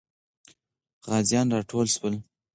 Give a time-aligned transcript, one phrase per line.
[1.07, 2.15] غازیان راټول سول.